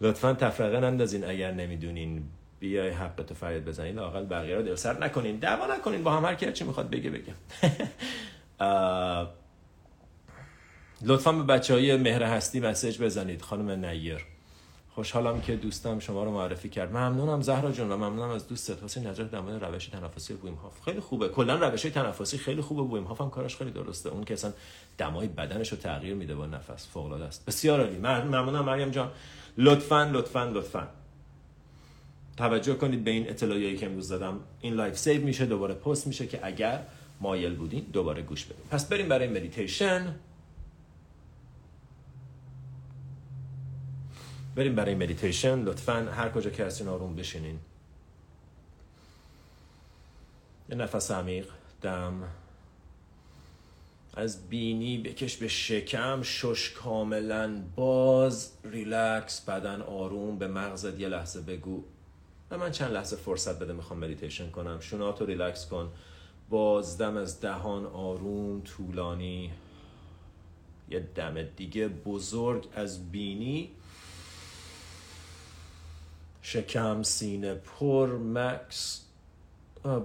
[0.00, 2.22] لطفا تفرقه نندازین اگر نمی‌دونین.
[2.60, 3.94] بیای حقتو فریاد بزنین.
[3.94, 5.36] لاقل بقیه رو دل سر نکنین.
[5.36, 6.02] دعوا نکنین.
[6.02, 7.32] با هم هر کی چی می‌خواد بگه بگه.
[11.02, 13.42] لطفا به بچه های مهر هستی مسیج بزنید.
[13.42, 14.26] خانم نیر.
[14.94, 16.96] خوشحالم که دوستم شما رو معرفی کرد.
[16.96, 18.82] ممنونم زهرا جون و ممنونم از دوستت.
[18.82, 21.28] حسین نجات در روش تنفسی بویم هاف خیلی خوبه.
[21.28, 22.82] کلا روش تنفسی خیلی خوبه.
[22.82, 24.08] بویم هاف هم کارش خیلی درسته.
[24.08, 24.52] اون که اصلا
[24.98, 26.88] دمای بدنش رو تغییر میده با نفس.
[26.88, 27.98] فوق العاده است بسیار عالی.
[27.98, 29.10] ممنونم مریم جان.
[29.58, 30.88] لطفا لطفا لطفا.
[32.36, 34.40] توجه کنید به این اطلاعیه‌ای که امروز دادم.
[34.60, 36.82] این live save میشه دوباره پست میشه که اگر
[37.20, 38.64] مایل بودین دوباره گوش بدین.
[38.70, 40.14] پس بریم برای مدیتیشن.
[44.54, 45.62] بریم برای مدیتیشن.
[45.62, 47.58] لطفا هر کجا که هستین آروم بشینین.
[50.68, 51.46] یه نفس عمیق
[51.82, 52.22] دم.
[54.14, 56.22] از بینی بکش به شکم.
[56.22, 58.52] شش کاملا باز.
[58.64, 60.38] ریلکس بدن آروم.
[60.38, 61.84] به مغزت یه لحظه بگو.
[62.50, 64.80] به من چند لحظه فرصت بده می‌خوام مدیتیشن کنم.
[64.80, 65.92] شوناتو ریلکس کن.
[66.48, 69.52] بازدم از دهان آروم طولانی.
[70.90, 73.70] یه دم دیگه بزرگ از بینی.
[76.42, 79.04] شکم سینه پر مکث.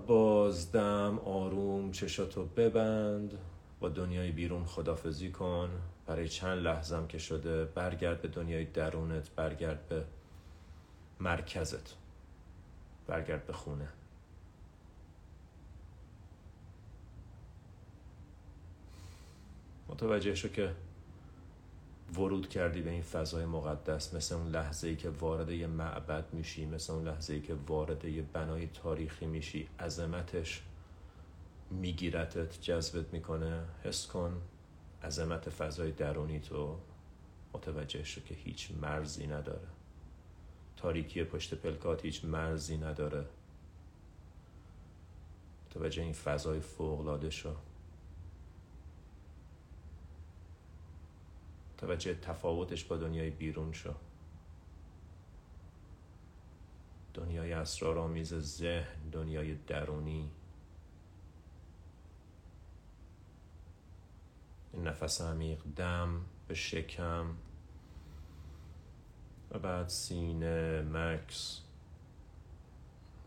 [0.07, 3.37] بازدم آروم چشاتو ببند.
[3.79, 5.69] با دنیای بیرون خدافظی کن.
[6.05, 10.03] برای چند لحظم که شده برگرد به دنیای درونت برگرد به
[11.19, 11.95] مرکزت.
[13.07, 13.87] برگرد به خونه.
[19.87, 20.71] متوجه شو که
[22.13, 26.65] ورود کردی به این فضای مقدس مثل اون لحظه ای که وارد یه معبد میشی
[26.65, 30.61] مثل اون لحظه ای که وارد یه بنای تاریخی میشی عظمتش
[31.71, 33.63] میگیرتت جذبت می‌کنه.
[33.83, 34.41] حس کن
[35.03, 36.79] عظمت فضای درونی تو
[37.53, 39.67] متوجه شو که هیچ مرزی نداره.
[40.77, 43.25] تاریکی پشت پلکات هیچ مرزی نداره.
[45.65, 47.55] متوجه این فضای فوقلاده شو
[51.77, 53.93] توجه تفاوتش با دنیای بیرون شو.
[57.13, 60.31] دنیای اسرارآمیز ذهن دنیای درونی.
[64.83, 67.25] نفس عمیق دم به شکم.
[69.51, 71.61] و بعد سینه مکث.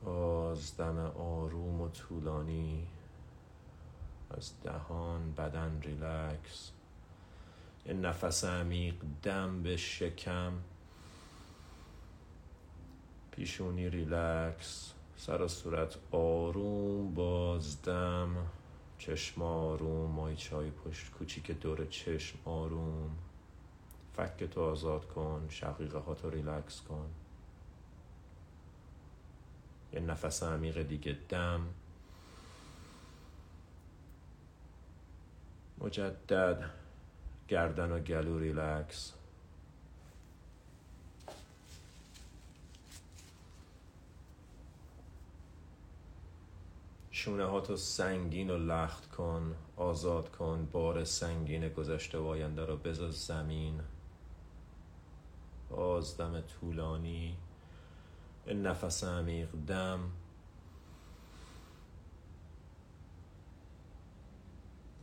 [0.04, 2.86] بازدم آروم و طولانی.
[4.30, 6.72] از دهان بدن ریلکس.
[7.94, 10.52] نفس عمیق دم به شکم.
[13.30, 18.36] پیشونی ریلکس سر و صورت آروم بازدم
[18.98, 23.10] چشم آروم ماهیچه های پشت کوچیک دور چشم آروم.
[24.16, 27.10] فکتو آزاد کن شقیقه ها تو ریلکس کن.
[29.92, 31.66] یه نفس عمیق دیگه دم.
[35.78, 36.77] مجدد.
[37.48, 39.12] گردن و گلو ریلکس.
[47.10, 53.10] شونه هاتو سنگین و لخت کن آزاد کن بار سنگین گذشته و آینده رو بذار
[53.10, 53.80] زمین.
[55.70, 57.36] بازدم طولانی
[58.46, 60.00] نفس عمیق دم.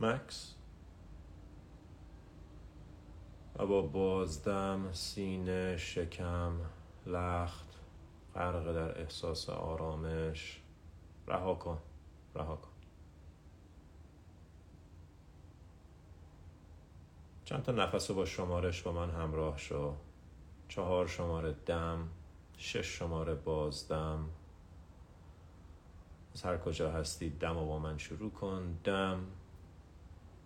[0.00, 0.55] مکس؟
[3.66, 6.52] با بازدم سینه شکم
[7.06, 7.66] لخت
[8.34, 10.60] غرق در احساس آرامش.
[11.26, 11.78] رها کن
[12.34, 12.70] رها کن.
[17.44, 19.94] چند تا نفس با شمارش با من همراه شو.
[20.68, 22.08] چهار شماره دم
[22.58, 24.28] شش شماره بازدم.
[26.34, 28.78] از هر کجا هستی دم و با من شروع کن.
[28.84, 29.26] دم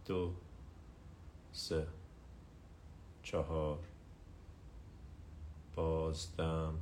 [0.06, 0.32] دو
[1.52, 1.86] سه.
[3.22, 3.78] چهار.
[5.74, 6.78] بازدم.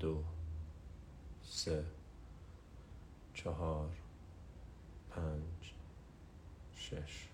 [0.00, 0.24] دو.
[1.42, 1.84] سه.
[3.34, 3.90] چهار.
[5.10, 5.74] پنج.
[6.76, 7.28] شش.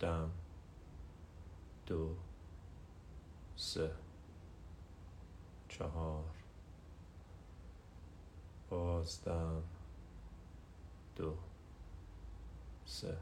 [0.00, 0.30] دم.
[1.86, 2.16] دو.
[3.56, 3.90] سه.
[5.68, 6.24] چهار.
[8.70, 9.62] بازدم.
[11.16, 11.36] دو.
[12.86, 13.18] سه.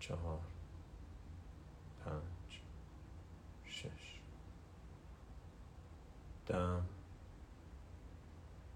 [0.00, 0.40] چهار
[2.04, 2.60] پنج
[3.64, 4.20] شش
[6.46, 6.86] دم.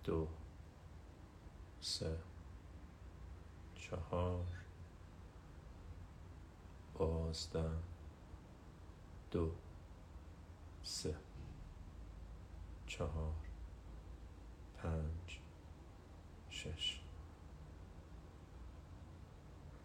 [0.04, 0.28] دو.
[1.81, 2.18] سه.
[3.74, 4.46] چهار.
[6.94, 7.83] بازدم.
[9.31, 9.50] دو.
[10.83, 11.16] سه.
[12.87, 13.35] چهار.
[14.76, 15.40] پنج.
[16.50, 17.00] شش.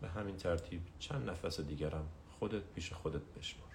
[0.02, 3.73] به همین ترتیب چند نفس دیگرم خودت پیش خودت بشمار.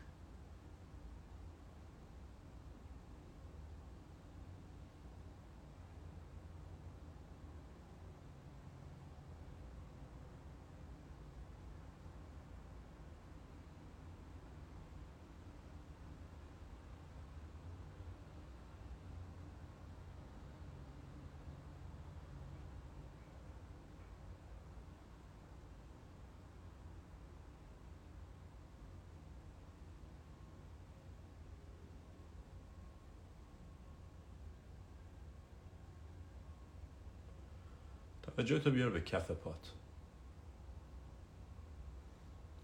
[38.49, 39.73] توجه تو بیار به کف پات.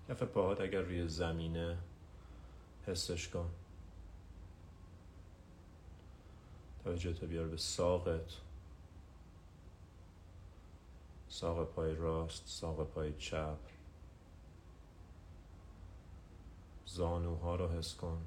[0.08, 1.78] کف پاهات اگر روی زمینه
[2.86, 3.50] حسش کن.
[6.84, 8.32] توجه تو بیار به ساقت.
[11.28, 13.58] ساق پای راست ساق پای چپ.
[16.86, 18.22] زانوها رو حس کن.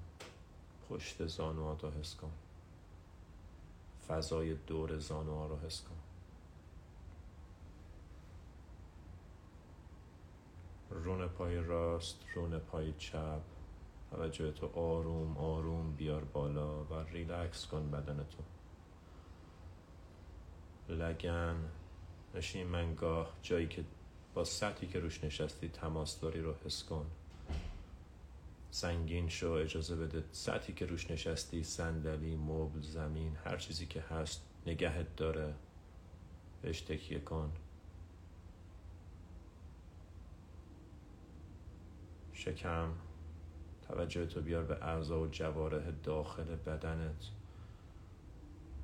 [0.89, 2.31] پشت زانوها رو حس کن.
[4.07, 5.96] فضای دور زانوها رو حس کن.
[10.89, 13.41] رون پای راست رون پای چپ.
[14.11, 18.43] توجه تو آروم آروم بیار بالا و ریلکس کن بدن تو.
[20.93, 21.55] لگن.
[22.35, 23.85] نشین منگاه جایی که
[24.33, 27.05] با سطحی که روش نشستی تماس داری رو حس کن.
[28.71, 34.41] سنگین شو اجازه بده سطحی که روش نشستی صندلی مبل زمین هر چیزی که هست
[34.65, 35.53] نگهت داره.
[36.61, 37.51] بهش تکیه کن.
[42.37, 42.89] شکم.
[43.87, 47.25] توجه تو بیار به اعضا و جواره داخل بدنت.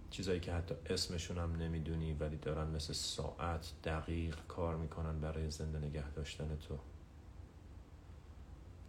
[0.10, 5.80] چیزایی که حتی اسمشون هم نمی‌دونی ولی دارن مثل ساعت دقیق کار می‌کنن برای زنده
[5.80, 6.78] نگه داشتن تو.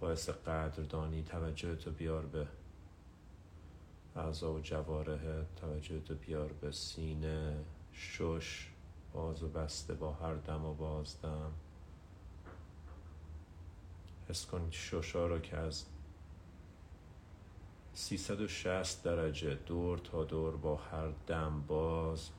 [0.00, 2.46] باعث قدردانی توجه تو بیار به
[4.16, 7.56] اعضا و جواره توجه تو بیار به سینه
[7.92, 8.70] شش
[9.12, 11.52] باز و بسته با هر دم و بازدم.
[14.28, 15.84] حس کن شوشا رو که از
[17.92, 22.30] 360 درجه دور تا دور با هر دم باز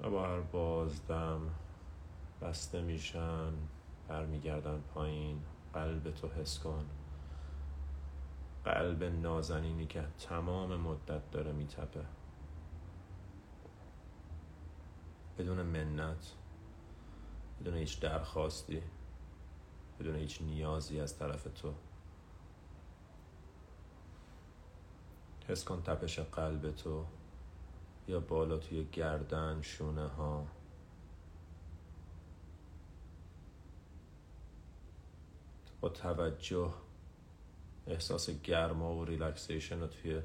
[0.00, 1.40] و با هر باز دم
[2.42, 3.52] بسته میشن
[4.08, 5.42] برمیگردن پایین.
[5.72, 6.86] قلب تو حس کن.
[8.64, 12.04] قلب نازنینی که تمام مدت داره میتپه.
[15.38, 16.32] بدون منت
[17.60, 18.82] بدون هیچ درخواستی.
[20.02, 21.74] بدون هیچ نیازی از طرف تو.
[25.48, 27.04] حس کن تپش قلب تو
[28.08, 30.46] یا بالا توی گردن شونه ها.
[35.80, 36.72] با توجه
[37.86, 40.22] احساس گرما و ریلکسیشن رو توی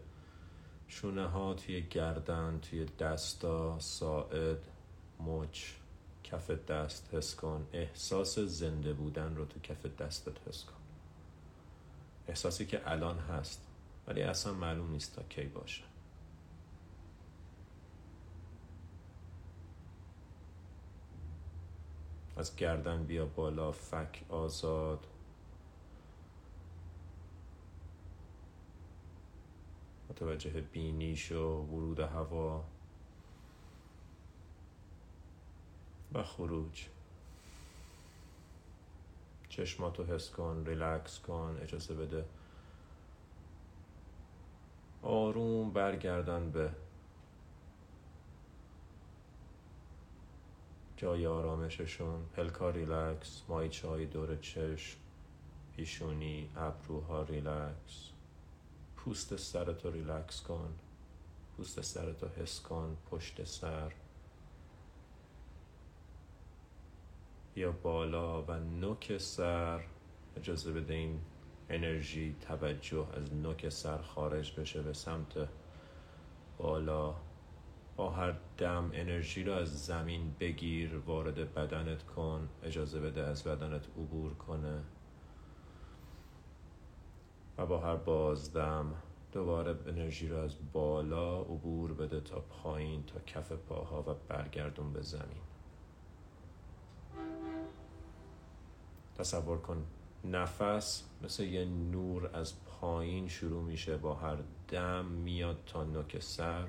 [0.87, 4.67] شونه ها توی گردن توی دستا ساعد
[5.19, 5.71] مچ.
[6.31, 7.67] کف دست حس کن.
[7.73, 10.73] احساس زنده بودن رو تو کف دستت حس کن.
[12.27, 13.67] احساسی که الان هست
[14.07, 15.83] ولی اصلا معلوم نیست تا کی باشه.
[22.37, 25.07] از گردن بیا بالا فک آزاد.
[30.09, 32.76] متوجه بینیش و ورود هوا.
[36.13, 36.85] و خروج.
[39.49, 42.25] چشماتو حس کن ریلکس کن اجازه بده.
[45.01, 46.71] آروم برگردن به
[50.97, 52.25] جای آرامششون.
[52.35, 54.97] پلکا ریلکس ماهیچه دور چشم
[55.75, 58.09] پیشونی ابروها ریلکس.
[58.95, 60.73] پوست سرتو ریلکس کن.
[61.57, 63.91] پوست سرتو حس کن پشت سر.
[67.57, 69.83] یا بالا و نوک سر.
[70.37, 71.19] اجازه بده این
[71.69, 75.49] انرژی توجه از نوک سر خارج بشه به سمت
[76.57, 77.15] بالا.
[77.95, 82.49] با هر دم انرژی رو از زمین بگیر وارد بدنت کن.
[82.63, 84.81] اجازه بده از بدنت عبور کنه.
[87.57, 88.93] و با هر بازدم
[89.31, 95.01] دوباره انرژی رو از بالا عبور بده تا پایین تا کف پاها و برگردون به
[95.01, 95.56] زمین.
[99.17, 99.85] تصور کن.
[100.23, 106.67] نفس مثل یه نور از پایین شروع میشه با هر دم میاد تا نوک سر.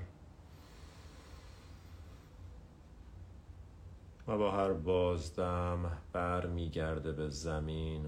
[4.27, 8.05] و با هر بازدم بر میگرده به زمین.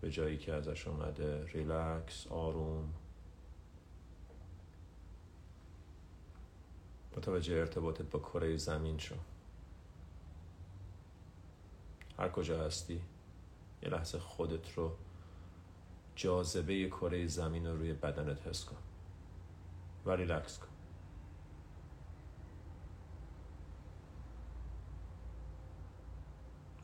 [0.00, 1.44] به جایی که ازش اومده.
[1.44, 2.94] ریلکس آروم.
[7.16, 9.14] متوجه ارتباطت با کره زمین شو.
[12.18, 13.00] هر کجا هستی
[13.82, 14.96] یه لحظه خودت رو
[16.16, 18.76] جاذبه کره زمین رو روی بدنت حس کن.
[20.06, 20.66] و ریلکس کن.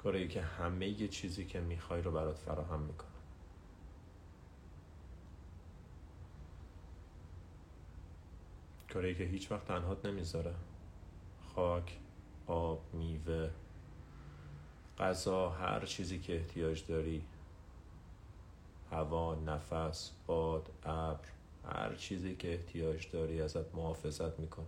[0.05, 3.09] کره ای که همه یه چیزی که می‌خوای رو برات فراهم می‌کنه.
[8.89, 10.55] کره ای که هیچ وقت تنهات نمی‌ذاره.
[11.55, 12.01] خاک
[12.47, 13.51] آب میوه.
[15.03, 17.25] غذا هر چیزی که احتیاج داری.
[18.91, 21.29] هوا نفس باد ابر
[21.65, 24.67] هر چیزی که احتیاج داری ازت محافظت می‌کنه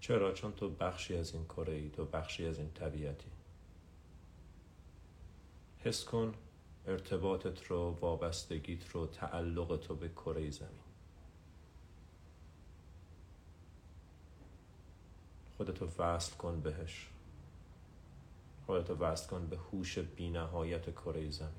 [0.00, 3.30] چرا؟ چون تو بخشی از این کره ای تو بخشی از این طبیعتی.
[5.78, 6.34] حس کن
[6.86, 10.70] ارتباطت رو وابستگیت رو تعلق تو به کره زمین.
[15.56, 17.08] خودتو وصل کن بهش.
[18.66, 21.52] خودتو وصل کن به هوش بینهایت کره زمین.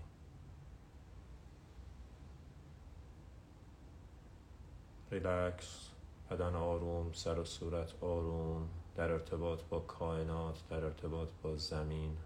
[5.11, 5.89] ریلکس
[6.31, 12.17] بدن آروم سر و صورت آروم در ارتباط با کائنات در ارتباط با زمین.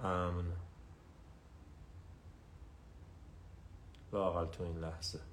[0.00, 0.52] امن.
[4.12, 5.27] لاقل تو این لحظه.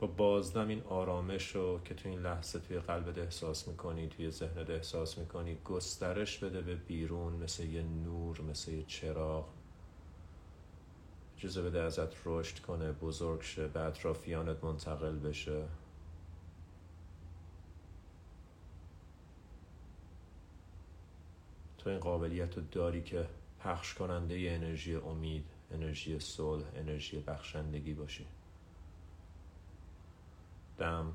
[0.00, 4.70] با بازدم این آرامش رو که تو این لحظه توی قلبت احساس می‌کنی توی ذهنت
[4.70, 9.48] احساس می‌کنی گسترش بده به بیرون مثل یه نور مثل یه چراغ.
[11.38, 15.62] اجازه بده ازت رشد کنه بزرگ شه به اطرافیانت منتقل بشه.
[21.78, 23.26] تو این قابلیت رو داری که
[23.58, 28.26] پخش کننده انرژی امید انرژی صلح انرژی بخشندگی باشی.
[30.80, 31.12] دم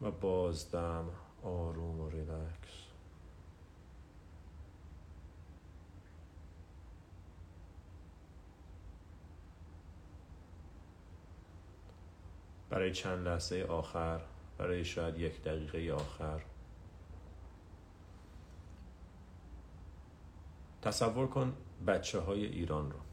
[0.00, 1.10] و باز دم
[1.42, 2.88] آروم و ریلکس.
[12.70, 14.20] برای چند لحظه آخر
[14.58, 16.40] برای شاید یک دقیقه آخر.
[20.82, 21.56] تصور کن
[21.86, 23.07] بچه های ایران رو.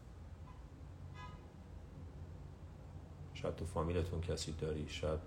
[3.46, 5.20] شاید تو فامیلتون کسی داری شاید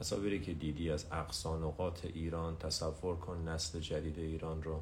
[0.00, 4.80] تصاویری که دیدی از اقصانقات ایران تصور کن نسل جدید ایران رو.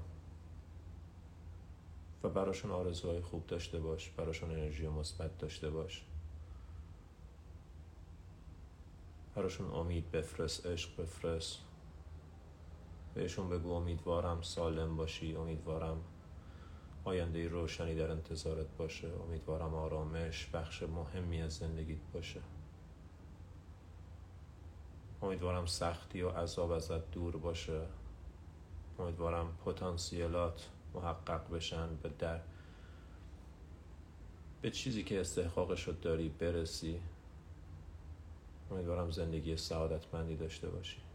[2.22, 6.04] و براشون آرزوهای خوب داشته باش براشون انرژی مثبت داشته باش.
[9.34, 11.58] براشون امید بفرست عشق بفرست.
[13.14, 16.00] بهشون بگو امیدوارم سالم باشی امیدوارم
[17.04, 19.08] آینده روشنی در انتظارت باشه.
[19.28, 22.40] امیدوارم آرامش بخش مهمی از زندگیت باشه.
[25.22, 27.80] امیدوارم سختی و عذاب ازت دور باشه.
[28.98, 32.40] امیدوارم پتانسیلات محقق بشن به در
[34.62, 37.00] به چیزی که استحقاقش رو داری برسی.
[38.70, 41.11] امیدوارم زندگی سعادتمندی داشته باشی.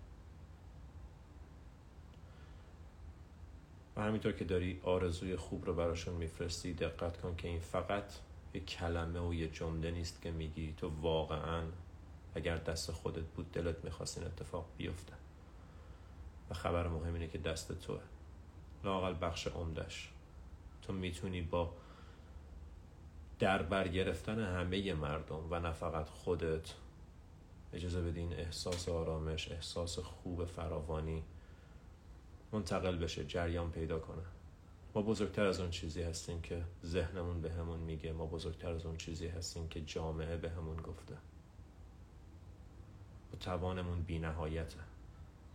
[3.97, 8.13] و همینطور که داری آرزوی خوب رو براشون میفرستی دقت کن که این فقط
[8.53, 11.63] یک کلمه و یه جمله نیست که میگی تو واقعا
[12.35, 15.13] اگر دست خودت بود دلت می‌خواست این اتفاق بیفته.
[16.49, 18.01] و خبر مهم اینه که دست توه.
[18.83, 20.09] لاقل بخش عمدش
[20.81, 21.73] تو می‌تونی با
[23.39, 26.73] در بر گرفتن همه مردم و نه فقط خودت
[27.73, 31.23] اجازه بدین احساس آرامش احساس خوب فراوانی
[32.51, 34.23] منتقل بشه جریان پیدا کنه.
[34.95, 38.13] ما بزرگتر از اون چیزی هستیم که ذهنمون به همون میگه.
[38.13, 41.13] ما بزرگتر از اون چیزی هستیم که جامعه به همون گفته.
[43.33, 44.79] و توانمون بی نهایته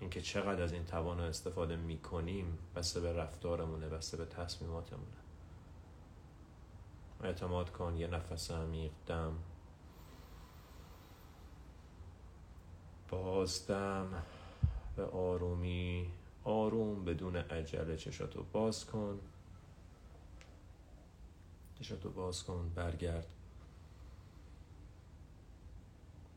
[0.01, 5.07] اینکه چقدر از این توان رو استفاده می‌کنیم بسته به رفتارمونه بسته به تصمیماتمونه.
[7.22, 9.32] اعتماد کن یه نفس عمیق دم.
[13.09, 14.22] بازدم
[14.97, 16.11] به آرومی
[16.45, 19.18] آروم بدون عجله چشاتو باز کن.
[21.80, 23.26] چشاتو باز کن برگرد.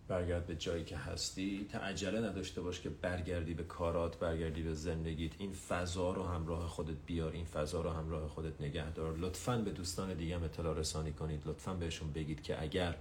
[0.07, 1.67] برگرد به جایی که هستی.
[1.71, 5.31] تا عجله نداشته باش که برگردی به کارات برگردی به زندگیت.
[5.37, 9.17] این فضا رو همراه خودت بیار این فضا رو همراه خودت نگه دار.
[9.17, 11.41] لطفا به دوستان دیگه اطلاع رسانی کنید.
[11.45, 12.95] لطفا بهشون بگید که اگر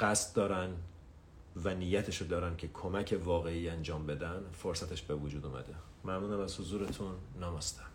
[0.00, 0.74] قصد دارن
[1.56, 5.74] و نیتشو دارن که کمک واقعی انجام بدن فرصتش به وجود اومده.
[6.04, 7.14] ممنونم از حضورتون.
[7.40, 7.91] نماستم